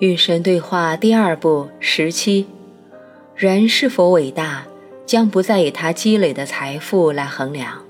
[0.00, 2.48] 与神对话第二部十七：
[3.36, 4.64] 人是否伟大，
[5.06, 7.80] 将不再以他积累的财富来衡量。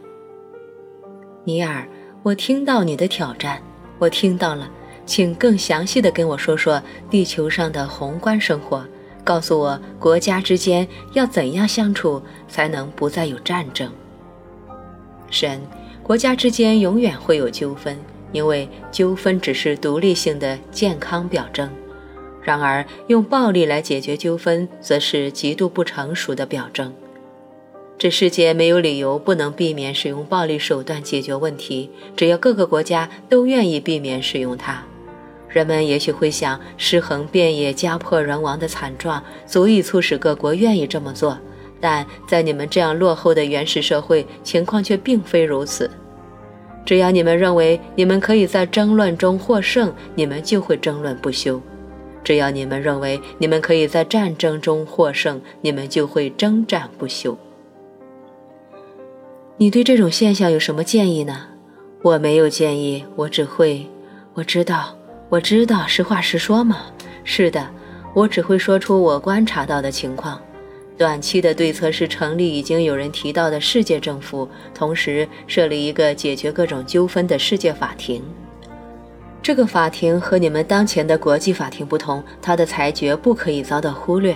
[1.45, 1.89] 尼尔，
[2.23, 3.63] 我听到你的挑战，
[3.99, 4.71] 我听到了，
[5.07, 8.85] 请更详细的跟我说说地球上的宏观生活，
[9.25, 13.91] 告诉我国家之间要怎样相处才能不再有战争。
[15.31, 15.59] 神，
[16.03, 17.99] 国家之间永远会有纠纷，
[18.31, 21.67] 因为纠纷只是独立性的健康表征。
[22.45, 26.93] 然而，用暴力来解决纠纷，则是极度不成熟的表征。
[27.97, 34.83] 这世界没有理由不能避免使用暴力手段解决问题，只要各个国家都愿意避免使用它。
[35.49, 41.39] 人们也许会想，尸横遍野、家破人亡的惨状足以促使各国愿意这么做，
[41.81, 45.91] 但在你们这样落后的原始社会，情况却并非如此。
[46.85, 51.59] 只要你们认为你们可以在争论中获胜，你们就会争论不休。
[52.25, 57.37] 只要你们认为你们可以在战争中获胜，你们就会征战不休。
[59.59, 61.47] 你对这种现象有什么建议呢？
[62.03, 63.87] 我没有建议，我只会……
[64.35, 64.97] 我知道，
[65.29, 66.87] 我知道，实话实说嘛。
[67.23, 67.71] 是的，
[68.15, 70.41] 我只会说出我观察到的情况。
[70.97, 78.23] 短期的对策是成立已经有人提到的世界政府，同时设立一个解决各种纠纷的世界法庭。
[79.45, 84.35] 这个法庭和你们当前的国际法庭不同，它的裁决不可以遭到忽略，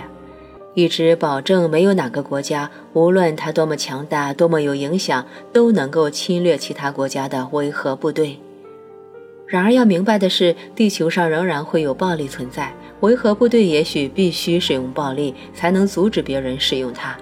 [0.75, 8.39] 一直保证没有哪个国家，无论它多么强大、多么有影响，都能够侵略其他国家的维和部队。
[9.47, 17.17] 然而要明白的是，地球上仍然会有暴力存在，维和部队也许必须使用暴力才能阻止别人使用它。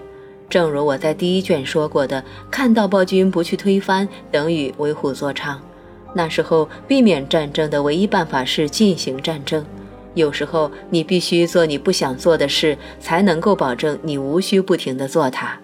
[0.49, 5.55] 正如我在第一卷说过的，看到暴君不去推翻，等于为虎作伥。
[6.17, 9.63] 那时候，避免战争的唯一办法是进行战争。
[10.15, 15.59] 有时候，你必须做你不想做的事，才能够保证你无需不停地做它。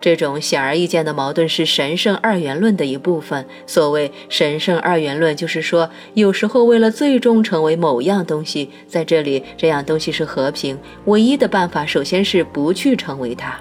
[0.00, 3.44] 这种显而易见的矛盾是神圣二元论的一部分。
[3.66, 13.60] 所谓神圣二元论，就是说，有时候为了最终成为某样东西，在这里这样东西是和平，唯一的办法首先是不去成为它。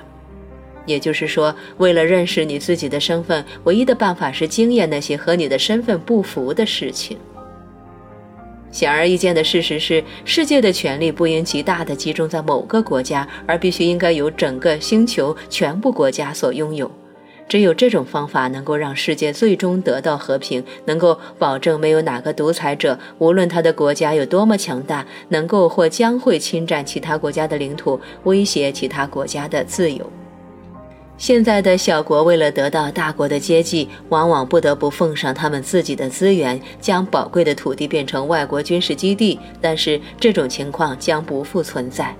[0.87, 7.15] 也就是说，为了认识你自己的身份，唯一的办法是经验那些和你的身份不符的事情。
[8.71, 16.91] 显而易见的事实是，世界的权力不应极大的集中在某个国家，而必须应该由整个星球全部国家所拥有。
[17.47, 30.11] 只有这种方法能够让世界最终得到和平，能够保证没有哪个独裁者，无论他的国家有多么强大，能够或将会侵占其他国家的领土，威胁其他国家的自由。
[31.17, 39.39] 现在的小国为了得到大国的接济，往往不得不奉上他们自己的资源，将宝贵的土地变成外国军事基地。
[39.59, 42.15] 但是这种情况将不复存在。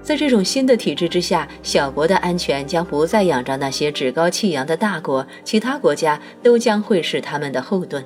[0.00, 8.04] 在这种新的体制之下，小国的安全将不再仰仗那些趾高气扬的大国，其他国家都将会是他们的后盾。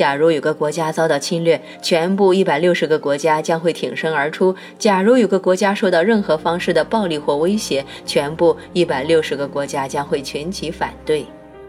[0.00, 11.26] 假如有个国家遭到侵略，全部一百六十个国家将会挺身而出；假如有个国家受到任何方式的暴力或威胁，全部一百六十个国家将会群起反对。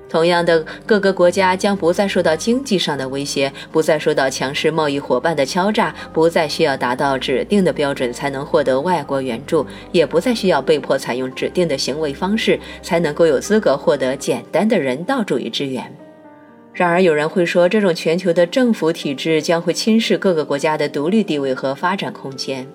[0.09, 15.93] 同样的，各个国家将不再受到经济上的威胁，不再受到强势贸易伙伴的敲诈，不再需要达到指定的标准才能获得外国援助，也不再需要被迫采用指定的行为方式才能够有资格获得简单的人道主义支援。
[16.73, 22.65] 然而，有人会说，这种全球的政府体制将会侵蚀各个国家的独立地位和发展空间。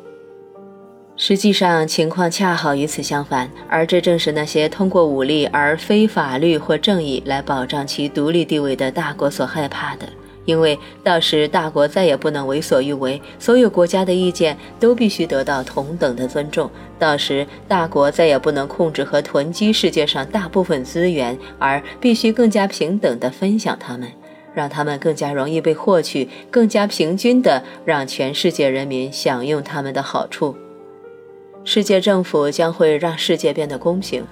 [1.17, 10.07] 实际上，情况恰好与此相反，而这正是那些通过武力而非法律或正义来保障其独立地位的大国所害怕的。
[10.47, 16.71] 因为到时大国再也不能为所欲为，所有国家的意见都必须得到同等的尊重。
[16.99, 24.09] 到时大国再也不能控制和囤积世界上大部分资源，而必须更加平等地分享它们，
[24.55, 30.57] 让它们更加容易被获取，更加平均地让全世界人民享用它们的好处。
[31.65, 34.25] 世界政府将会让世界变得公平。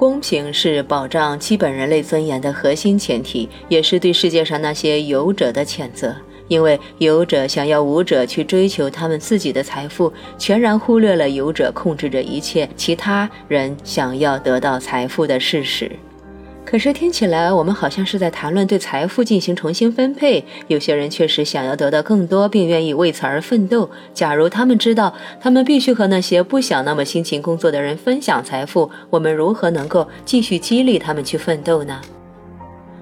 [0.00, 6.16] 公平是保障基本人类尊严的核心前提，也是对世界上那些有者的谴责。
[6.48, 15.92] 因为有者想要无者去追求他们自己的财富，全然忽略了有者控制着一切其他人想要得到财富的事实。
[16.64, 20.44] 可是听起来，我们好像是在谈论对财富进行重新分配。
[20.68, 23.90] 有些人确实想要得到更多，并愿意为此而奋斗。
[24.14, 32.00] 假如他们知道他们必须和那些不想那么辛勤工作的人分享财富，我们如何能够继续激励他们去奋斗呢？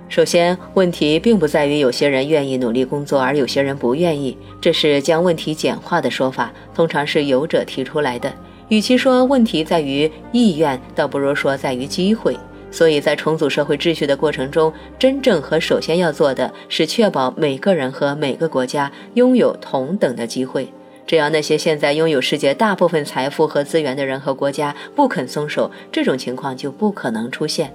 [0.09, 8.33] 首先，问题并不在于有些人愿意努力工作，而有些人不愿意，这是将问题简化的说法，通常是有者提出来的。
[8.69, 12.35] 与其说问题在于意愿，倒不如说在于机会。
[12.71, 20.69] 所以在重组社会秩序的过程中，真正和首先要做的是确保每个人和每个国家拥有同等的机会。
[21.07, 27.73] 只要那些现在拥有世界大部分财富和资源的人和国家不肯松手，这种情况就不可能出现。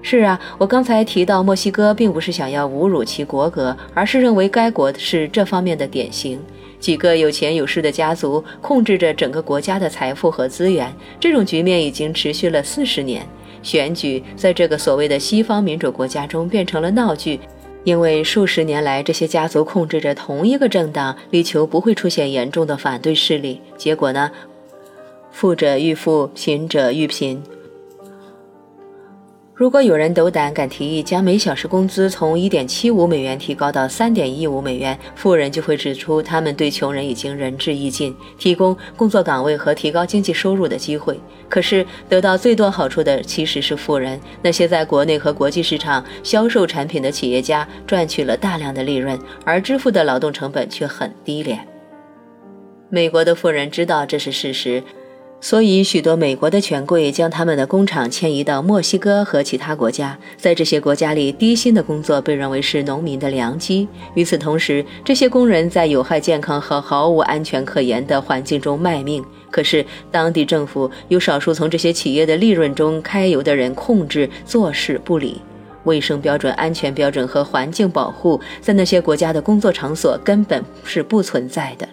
[0.00, 6.40] 是啊，我刚才提到墨西哥，并不是想要侮辱其国格，而是认为该国是这方面的典型。
[6.78, 13.26] 几个有钱有势的家族控制着整个国家的财富和资源，这种局面已经持续了四十年。
[13.66, 17.40] 选举在这个所谓的西方民主国家中变成了闹剧，
[17.82, 23.60] 因为数十年来这些家族控制着同一个政党，力求不会出现严重的反对势力。
[23.76, 24.30] 结果呢，
[25.32, 27.42] 富者愈富，贫者愈贫。
[29.56, 41.18] 如果有人斗胆敢提议将每小时工资从一点七五美元提高到三点一五美元，富人就会指出他们对穷人已经仁至义尽，提供工作岗位和提高经济收入的机会。
[41.48, 51.66] 可是得到最多好处的其实是富人，那些在国内和国际市场销售产品的企业家赚取了大量的利润，而支付的劳动成本却很低廉。
[52.90, 54.82] 美国的富人知道这是事实。
[55.38, 60.18] 所以，许多美国的权贵将他们的工厂迁移到墨西哥和其他国家。
[60.36, 63.86] 在这些国家里，低薪的工作被认为是农民的良机。
[64.14, 69.24] 与此同时，这些工人在有害健康和毫无安全可言的环境中卖命。
[69.50, 75.40] 可是，当地政府由少数从这些企业的利润中揩油的人控制，坐视不理。
[75.84, 81.86] 卫生标准、安全标准和环境保护，在那些国家的工作场所根本是不存在的。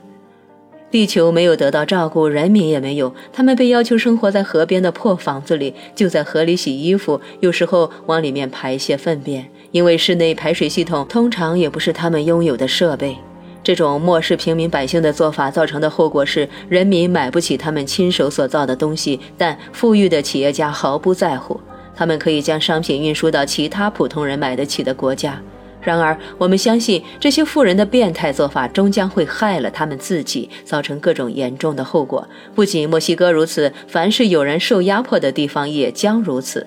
[0.93, 3.15] 地球没有得到照顾，人民也没有。
[3.31, 13.17] 他们被要求生活在河边的破房子里，就在河里洗衣服，有时候往里面排泄粪便，因为室内排水系统通常也不是他们拥有的设备。
[13.63, 21.59] 这种漠视平民百姓的做法造成的后果是，人民买不起他们亲手所造的东西，但富裕的企业家毫不在乎，
[21.95, 25.41] 他们可以将商品运输到其他普通人买得起的国家。
[25.83, 32.27] 然而，我们相信这些富人的变态做法终将会害了他们自己，造成各种严重的后果。
[32.55, 36.65] 不仅墨西哥如此，凡是有人受压迫的地方也将如此。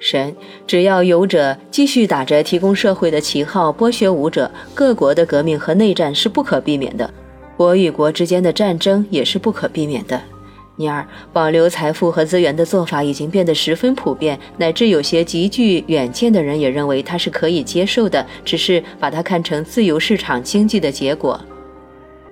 [0.00, 7.12] 神，只要有者继续打着提供社会的旗号剥削武者，各国的革命和内战是不可避免的，
[7.56, 10.22] 国与国之间的战争也是不可避免的。
[10.78, 21.40] 尼尔，保留财富和资源的做法已经变得十分普遍，乃至有些极具远见的人也认为它是可以接受的，只是把它看成自由市场经济的结果。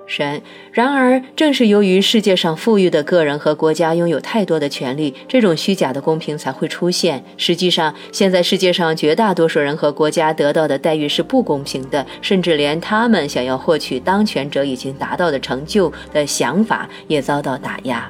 [0.06, 0.40] 神，
[0.70, 7.24] 然而正是由于世界上富裕的个人和国家拥有太多的权利，这种虚假的公平才会出现。
[7.36, 18.08] 实际上，现在世界上绝大多数人和国家得到的待遇是不公平的，甚至连他们想要获取当权者已经达到的成就的想法也遭到打压。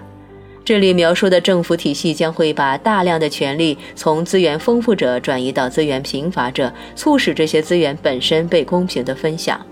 [0.66, 9.64] 这里描述的政府体系将会把大量的权力从资源丰富者转移到资源贫乏者，促使这些资源本身被公平地分享。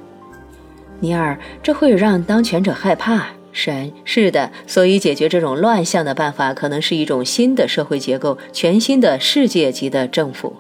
[1.00, 3.26] 尼尔，这会让当权者害怕。
[3.50, 10.54] 神，是的，所以解决这种乱象的办法可能是一种新的社会结构，全新的世界级的政府。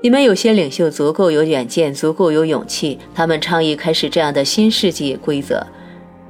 [0.00, 5.64] 你们有些领袖足够有远见，足够有勇气，他们倡议开始这样的新世纪规则。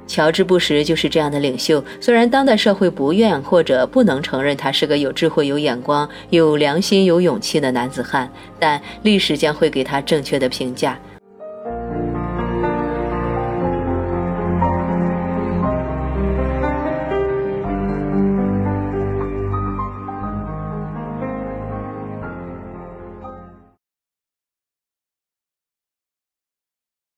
[0.06, 1.82] 乔治·布什就是这样的领袖。
[2.00, 10.99] 虽然当代社会不愿或者不能承认他是个有智慧、有眼光、有良心、有勇气的男子汉，但历史将会给他正确的评价。